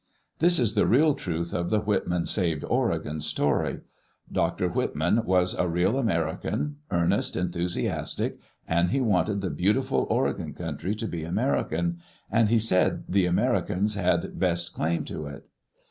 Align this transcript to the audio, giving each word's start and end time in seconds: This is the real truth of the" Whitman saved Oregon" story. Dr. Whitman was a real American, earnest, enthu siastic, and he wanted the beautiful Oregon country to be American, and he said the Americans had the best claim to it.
This 0.39 0.57
is 0.57 0.73
the 0.73 0.87
real 0.87 1.13
truth 1.13 1.53
of 1.53 1.69
the" 1.69 1.81
Whitman 1.87 2.25
saved 2.25 2.63
Oregon" 2.67 3.21
story. 3.31 3.81
Dr. 4.31 4.67
Whitman 4.67 5.23
was 5.25 5.53
a 5.53 5.67
real 5.69 5.99
American, 5.99 6.77
earnest, 6.89 7.35
enthu 7.35 7.65
siastic, 7.65 8.39
and 8.67 8.89
he 8.89 8.99
wanted 8.99 9.41
the 9.41 9.51
beautiful 9.51 10.07
Oregon 10.09 10.55
country 10.55 10.95
to 10.95 11.07
be 11.07 11.23
American, 11.23 11.99
and 12.31 12.49
he 12.49 12.57
said 12.57 13.03
the 13.07 13.27
Americans 13.27 13.93
had 13.93 14.23
the 14.23 14.29
best 14.29 14.73
claim 14.73 15.05
to 15.05 15.27
it. 15.27 15.45